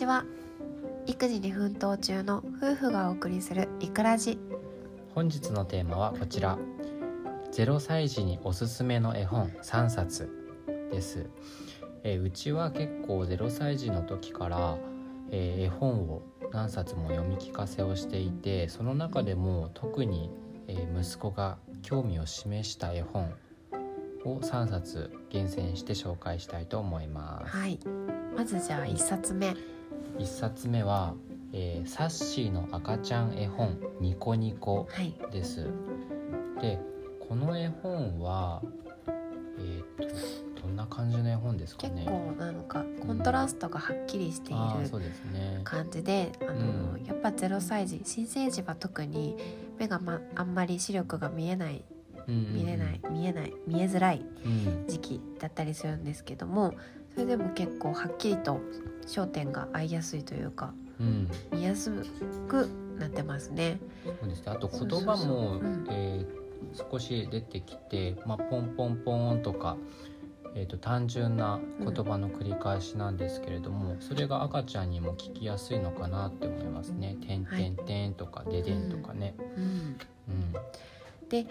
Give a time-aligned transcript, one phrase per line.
[0.00, 0.24] ちは。
[1.06, 4.38] 育児に奮闘中の夫婦がお送りするいくらじ。
[5.14, 6.56] 本日のテーマはこちら。
[7.52, 10.30] 0歳児におすすめの絵本3冊
[10.90, 11.28] です、
[12.04, 14.78] えーうちは結構0歳児の時から、
[15.32, 20.30] えー絵本を何冊も読み聞かせをしていてその中でも特に、
[20.68, 23.34] えー息子が興味を示した絵本
[24.24, 27.54] を3冊厳選して紹介したいと思います。
[27.54, 27.78] はい。
[28.34, 29.54] まずじゃあ一冊目
[30.20, 31.14] 1冊目は、
[31.52, 35.14] えーサッシーの赤ちゃん絵本ニコニコはい。
[35.32, 35.66] です。
[36.60, 36.78] で
[37.28, 38.60] この絵本は
[39.58, 40.06] えっ、
[40.56, 42.04] とどんな感じの絵本ですかね？
[42.04, 45.60] 結構なんかコントラストがはっきりしているあーそうですね。
[45.64, 47.04] 感じであの、うん。
[47.06, 49.36] やっぱ0歳児新生児は特に
[49.78, 51.84] 目が、ま、あんまり視力が見えない
[52.28, 54.84] 見れない見えない見えづらいうん。
[54.86, 56.74] 時期だったりするんですけども
[57.14, 58.60] それでも結構はっきりと
[59.06, 61.30] 焦点が合いやすいというかうん。
[61.52, 61.90] 見やす
[62.48, 63.80] くなってますね。
[64.04, 64.52] そうですね。
[64.52, 65.62] あとそう言葉そうそうもう。
[65.62, 65.86] ん。
[65.90, 66.40] えー
[66.74, 69.76] 少し出てきて、まあ、ポンポンポンとか、
[70.54, 79.34] えー、と単純な言葉の繰り返しなんですけれども、それが赤ちゃんにも聞きやすいのかなって思いますね「てんてんてん」とか「ででん」とかね。
[79.56, 80.52] うん、うん。
[81.28, 81.46] で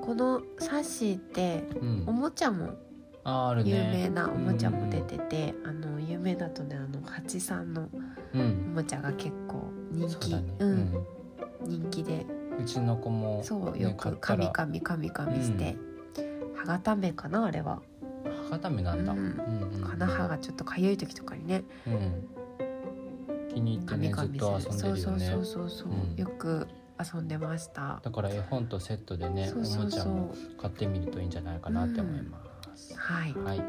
[0.00, 2.04] このサッシーってうん。
[2.06, 2.74] おもちゃも
[3.28, 3.70] あーあるね。
[3.70, 7.74] 有名なおもちゃも出てて、あの有名だとねあのハチさん。
[7.74, 7.88] の
[8.32, 10.30] おんもちゃが結構人気。
[10.30, 10.74] そうん。
[10.74, 11.06] ん。
[11.64, 12.24] 人気で。
[12.58, 15.76] うちの子も、そうねよくカミカミカミカミして、
[16.54, 17.82] 歯固めかなあれは、
[18.44, 19.18] 歯固めなんだ、うん。
[19.18, 19.82] うんうん。
[19.82, 21.64] 鼻歯がちょっとかゆい時とかにね。
[21.86, 22.28] うん、
[23.52, 25.26] 気に入ってねずっと遊んでるよね。
[25.26, 26.14] そうそうそうそう、う。
[26.14, 26.16] ん。
[26.16, 26.68] よく
[27.12, 28.00] 遊んでました。
[28.02, 32.45] だから絵本とセットでねおもちゃも買ってみるといいんじゃないかなって思います、
[32.96, 33.62] はい、はい。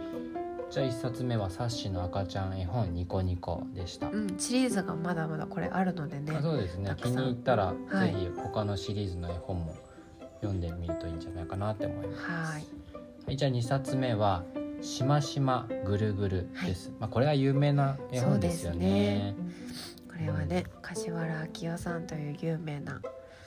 [0.70, 6.94] じゃあ一冊目はサッシの赤ちゃん絵本ニコニコでした、うん、シリーズがまだまだこれあるのでねあそうですね。
[6.98, 8.12] 気に入ったら、はい。
[8.12, 9.76] ぜひ他のシリーズの絵本も
[10.42, 12.24] 読んでみるといいんじゃないかなって思います。
[12.24, 12.66] はい。
[13.26, 14.44] はい、じゃあ2冊目は
[14.82, 19.36] 「しましまぐるぐる」です、まあこれは有名な絵本ですよね。
[20.08, 23.02] これはね柏原明夫さんという有名な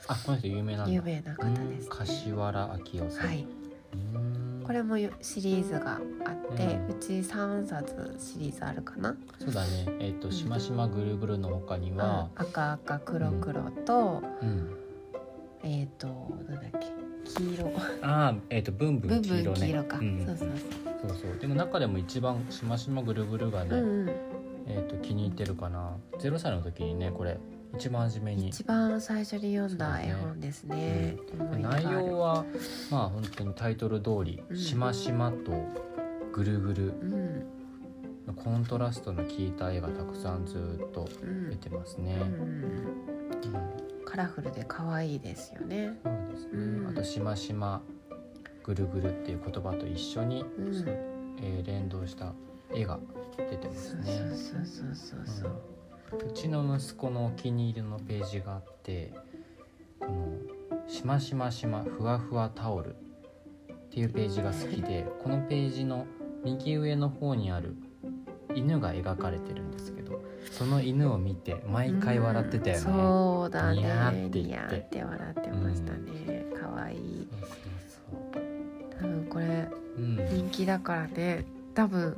[0.07, 3.47] あこの人有名な有名な方です、うん柏原明夫さん、はい、
[3.93, 4.40] うん
[4.71, 9.85] これもよシリーズがあって、ううち3冊シリーズあるかな、そうだね。
[9.99, 10.33] えっ、とうん。
[10.33, 14.73] しましまぐるぐるの他には、赤赤黒黒と、うん、
[15.63, 16.07] えっ、と
[16.47, 16.87] なんだっけ
[17.35, 17.73] 黄色。
[18.01, 19.51] ああえっ、とブンブブンブン黄色ね。
[19.51, 21.17] ン黄色か、うん、そうそうそう。
[21.17, 24.09] そうでも中でも一番しましまぐるぐるがね、そう、うんうん、
[24.67, 25.97] えっ、と気に入ってるかな。
[26.17, 27.37] 0歳の時にねこれ
[27.77, 28.49] 一番初めに。
[28.49, 31.17] 一番最初に読んだ絵本ですね。
[31.39, 32.45] 思い出があ内る容は
[32.89, 35.51] まあ本当にタイトル通り、うんしましまと
[36.33, 36.93] ぐるぐる。
[37.01, 37.43] うん。
[38.27, 41.49] のコントラストの効いた絵がたくさんずっとうん。
[41.49, 42.33] 出てますね、うん。
[42.33, 42.45] う
[44.03, 44.05] ん。
[44.05, 45.97] カラフルで可愛いですよね。
[46.03, 46.87] そうですね、うん。
[46.87, 47.81] あとしましま
[48.63, 50.73] ぐるぐるっていう言葉と一緒に、うん。
[50.73, 50.85] そう
[51.43, 52.33] えー連動した
[52.73, 52.99] 絵が
[53.37, 54.03] 出てまそうすね。
[54.03, 55.55] そうそうそうそうう
[56.33, 59.13] ちの息子のお気に入りのページがあって
[59.99, 60.37] この
[60.87, 62.95] 「しましましまふわふわタオル」っ
[63.89, 66.05] ていうページが好きでこのページの
[66.43, 67.75] 右上の方にある
[68.55, 70.21] 犬が描かれてるんですけど
[70.51, 72.85] その犬を見て毎回笑ってたよね。
[72.85, 73.77] うんそうだね。
[73.77, 78.99] ニヤーって言ってニヤーって笑ってましたね、可愛いそうそう。
[78.99, 79.67] 多分これ
[80.31, 81.45] 人気だからね。
[81.73, 82.17] 多分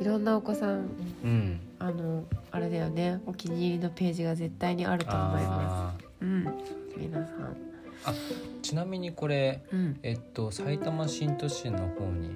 [0.00, 0.90] いろんなお子さん
[1.24, 3.20] うんあのあれだよね。
[3.26, 6.06] お気に入りのページが絶対にあると思いまあす。
[6.22, 6.44] うん
[6.96, 7.56] 皆さん。
[8.06, 8.14] ー
[8.62, 9.98] ちなみにこれうん。
[10.02, 12.30] えっと埼玉新都心の方に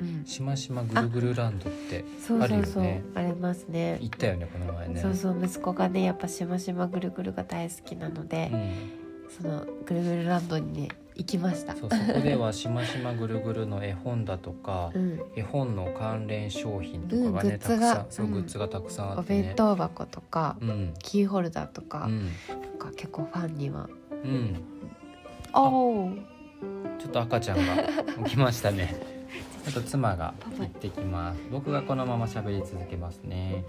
[0.00, 0.24] うん。
[0.24, 2.72] しましまぐるぐるランドってそうあるそう。
[2.74, 3.04] そうよね。
[3.14, 3.98] ありますね。
[4.00, 5.00] 行ったよねこの前ね。
[5.02, 8.72] そうそう息子がねやっぱしましまぐるぐるが大好きなので、うん。
[9.38, 11.74] そのぐるぐるランドにね行きました。
[11.74, 15.20] そうそこではしましまぐるぐるの絵本だとかうん。
[15.34, 18.32] 絵本の関連商品とかがね、うんたくさんそううん。
[18.32, 19.42] グッズがたくさんあおってね。
[19.42, 20.94] 弁当箱とか、うん。
[20.98, 22.26] キーホルダーとか,、うん。
[22.26, 22.32] なん
[22.78, 23.88] か結構ファンには。
[24.10, 24.60] うん。
[25.54, 26.12] おお
[26.98, 27.62] ちょっと赤ちゃんが
[28.24, 28.94] 起きましたね。
[29.64, 31.40] ちょっと妻が行ってきます。
[31.50, 33.64] 僕がこのまま喋り続けますね。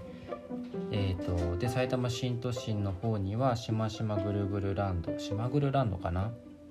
[0.90, 5.18] えー、とで埼玉新都心の方にはしましまぐるぐるランド。
[5.18, 6.30] しまぐるランドかな？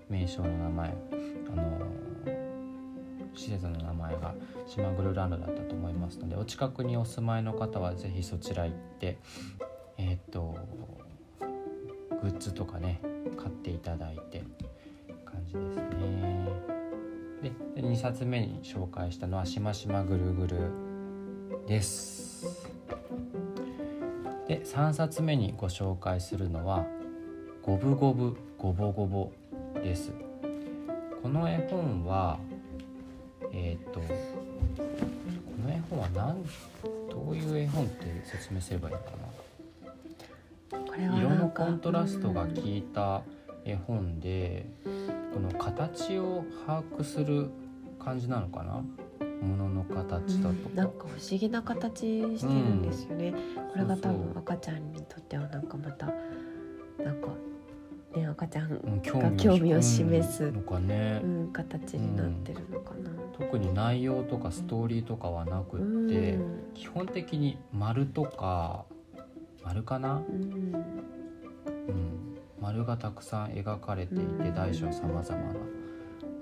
[0.09, 0.97] 名称の名前
[1.51, 1.79] あの
[3.35, 4.33] 施設の名前が
[4.65, 9.17] しまぐるランドだったと思いますのでお近くにお住まいの方はぜひそちら行って
[9.97, 10.55] えっ、と
[12.21, 12.99] グッズとかね
[13.37, 14.43] 買っていただいて
[15.25, 16.57] 感じですね。
[17.75, 20.57] で2冊目に紹介したのは「しましまぐるぐる」
[21.67, 22.67] です。
[24.47, 26.85] で3冊目にご紹介するのは
[27.61, 29.31] 「ゴブゴブゴボゴボ」
[29.81, 30.11] です。
[31.21, 32.39] この絵本は
[33.51, 34.05] えっ、とこ
[35.65, 36.43] の絵本は何
[37.09, 39.11] どういう絵本って説明すればいいのか
[40.99, 41.17] な？
[41.17, 43.21] 色のコントラストが効いた
[43.65, 44.65] 絵本で、
[45.33, 47.49] この形を把握する
[47.99, 48.83] 感じなのかな？
[49.41, 56.07] ものの形だとか、うん、なんか不思議な形してるんですよね、うん、これが多分赤ちゃんにとってはなんかまた
[57.03, 57.27] なんか
[58.17, 66.39] ね赤ちゃんが興味を示す、ね、うん、形になってるのかな、特に内容とかストーリーとかはなくって、
[66.73, 68.85] 基本的に丸とか
[69.63, 70.73] 丸かな、うん。
[72.59, 75.53] 丸がたくさん描かれていて大小さまざまな。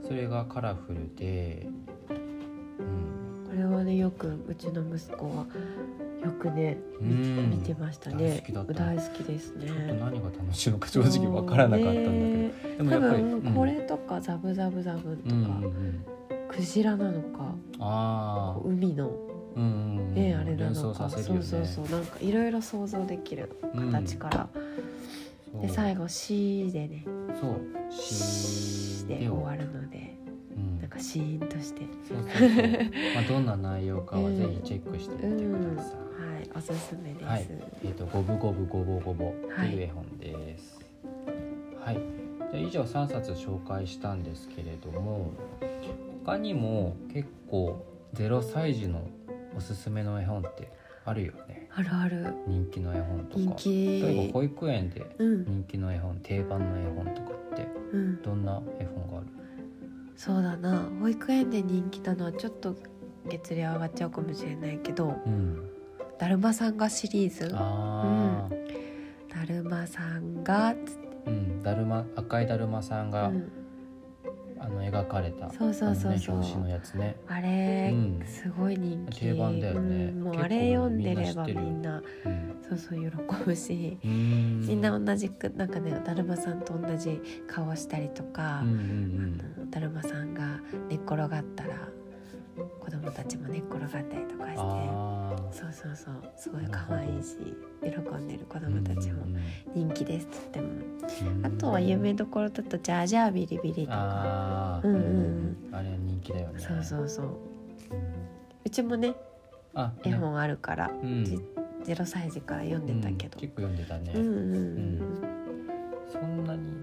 [0.07, 1.67] それがカラフルで、
[2.09, 5.45] うん、これはねよくうちの息子は
[6.25, 8.43] よくね、見てましたね。
[8.73, 9.67] 大好きですね。
[9.67, 15.61] ちょっと何が楽しいのか正直わからなかったんだけど、でもやっぱり、これとかザブザブザブとか、
[16.49, 19.11] クジラなのかあ海の
[19.55, 21.89] うん、ねあれなのか、ね、そうそうそう。
[21.89, 23.51] なんかいろいろ想像できる
[23.91, 24.49] 形から、
[25.53, 27.05] うん、で最後「し」でね。
[27.39, 27.61] そう
[27.93, 30.14] 「し」で終わるので、
[30.95, 31.81] かシーンとして。
[32.07, 32.49] そうそうそう。
[33.15, 36.05] まあどんな内容かはぜひチェックしてみてください、はい
[36.55, 37.47] おすすめです、はい、
[37.83, 40.79] えっ、ー、と五分五分五分五分という絵本です。
[41.83, 42.05] はい、はい、
[42.51, 45.33] じゃ以上3冊紹介したんですけれども
[46.23, 49.05] 他にも結構0歳児の
[49.57, 50.71] おすすめの絵本って
[51.03, 51.69] あるよね。
[51.71, 52.33] あるある。
[52.47, 53.55] 人気の絵本とか。
[53.65, 57.67] 例えば保育園で人気の絵本、うん、定番の絵本とかって
[58.23, 59.44] どんな絵本がある、うん、
[60.15, 60.89] そうだな。
[60.99, 62.75] 保育園で人気なのはちょっと
[63.27, 65.69] 月齢上がっちゃうかもしれないけど、うん、
[66.17, 67.53] だるまさんがシリーズ。
[67.53, 68.67] あ、うん、
[69.27, 70.75] だるまさんが
[71.25, 73.64] うん、だるま赤いだるまさんが、うん
[74.59, 77.17] あの描かれたそうそうそうそう、表紙のやつね。
[77.27, 79.19] あれ、うん、すごい人気。
[79.21, 83.09] 定番だよね、うん、もうあれ読んでればみんな、うん、そうそう喜
[83.45, 88.63] ぶしみんな同じくなんかねだるまさんと同じ顔したりとか、
[89.69, 90.59] だるまさんが
[90.89, 91.89] 寝っ転がったら
[92.79, 94.59] 子供たちも寝っ転がったりとかして
[95.55, 96.15] そうそうそう。
[96.35, 97.37] すごい可愛いし
[97.81, 99.25] 喜んでる子供たちも
[99.73, 100.67] 人気ですとっても。
[101.43, 104.81] あとは有名どころだと「ジャージャービリビリ」とか。
[104.83, 106.59] うんうん、あれは人気だよね。
[106.59, 107.27] そうそうそう、
[108.65, 109.15] うちもね
[110.03, 111.23] 絵本あるから、うん、
[111.85, 114.11] 0歳児から読んでたけど、結構読んでたね。
[114.13, 115.01] うんうんうん、
[116.11, 116.81] そんなに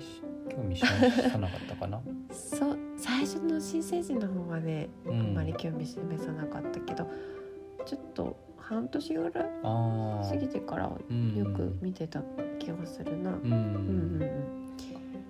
[0.48, 2.00] 興味しなかったかな？
[2.32, 7.06] そう最初の新成人の方はね、あんまり興味示さなかったけど
[7.84, 10.98] ちょっと半年ぐらい過ぎてからよ
[11.46, 12.22] く見てた
[12.58, 13.30] 気がするな。
[13.30, 13.36] うん。
[13.36, 14.42] うんうん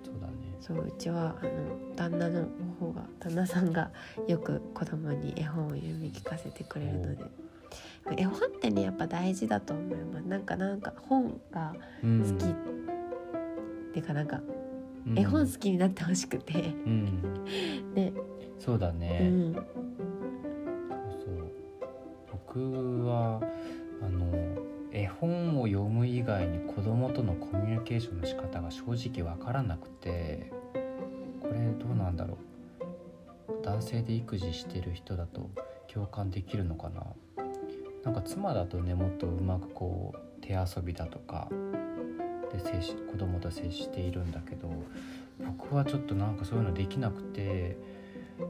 [0.03, 0.33] そうだね。
[0.59, 2.45] そううちはあの旦那の
[2.79, 3.91] 方が旦那さんが
[4.27, 7.25] よく子供に絵本を読み聞かせてくれるので。
[8.17, 14.41] 絵本ってねやっぱ大事だと思いますなんかなんか本が好き、うん、っていうかなんか
[15.15, 16.53] 絵本好きになってほしくて、
[16.85, 17.45] うん、
[17.93, 18.13] ね。
[18.59, 19.65] そうだね、うん、そう
[21.25, 21.51] そう。
[22.31, 22.59] 僕
[26.17, 30.51] 以外に子供とのコミュニケーションの仕方が正直わからなくて
[31.41, 33.63] これどうなんだろう。
[33.63, 35.49] 男性で育児してる人だと
[35.91, 37.03] 共感できるのかな。
[38.03, 41.49] なんか妻だとねもっとうまくこう手遊びだとか
[42.51, 44.69] で接し子供と接しているんだけど
[45.39, 47.77] 僕はちょっとなんかそういうのできなくて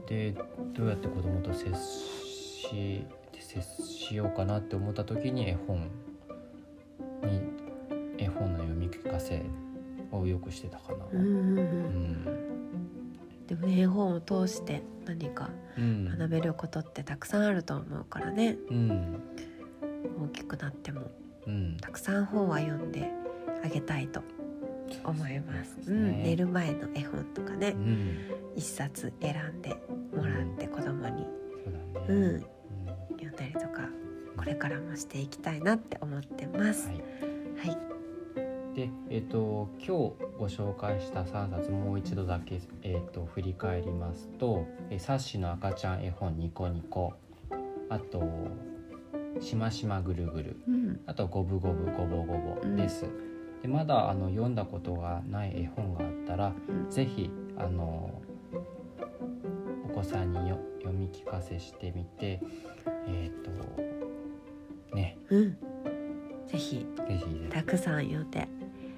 [0.06, 0.34] で
[0.74, 3.06] どうやって子供と接し
[3.38, 5.88] 接しようかなって思った時に絵本
[9.24, 9.42] せ
[10.12, 11.06] をよくしてたかな。
[11.12, 12.24] うん、うん、
[13.46, 19.22] でもね絵本を通して何か学べることってたくさんあると思うからね、うん、
[20.24, 21.10] 大きくなっても、
[21.46, 23.10] うん、たくさん本は読んで
[23.64, 24.22] あげたいと
[25.04, 25.76] 思います。
[25.80, 28.18] うすね、うん、寝る前の絵本とかね、うん、
[28.56, 29.70] 一冊選んで
[30.14, 31.26] もらって子供に、
[32.08, 32.40] うん、うん、
[33.12, 33.88] 読んだりとか
[34.36, 36.88] これからもしていきたいなって思ってます。
[36.88, 37.33] はい。
[38.74, 39.90] はい、で、えっ、ー、と今日
[40.36, 47.14] ご紹介した3冊もう一度だけえっ、ー、と振り返りますと、えー、サッシの赤ちゃん絵本ニコニコ、
[47.88, 48.24] あと
[49.40, 53.06] しましまぐるぐる、うん、あとゴブゴブゴボゴボです。
[53.62, 58.10] でまだあの読んだことがない絵本があったら、うん、ぜひあの
[59.86, 62.40] お子さんによ読み聞かせしてみて
[63.06, 65.50] えっ、ー、とね、うん、
[66.46, 66.86] ぜひ。
[67.06, 68.53] ぜひたくさん読んで、うん、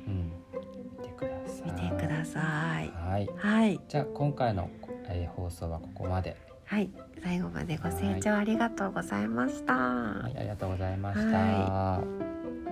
[0.07, 1.73] 見てください。
[1.73, 2.41] 見てくださ
[2.83, 2.91] い。
[2.91, 4.71] はい、はい、じゃあ今回の、
[5.09, 6.37] えー、放送はここまで。
[6.65, 6.91] はい。
[7.23, 12.01] 最後までご清聴ありがとうございました、はい、ありがとうございました、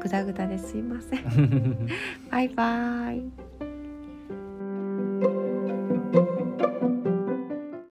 [0.01, 1.89] ぐだぐだですいません。
[2.31, 3.44] バイバイ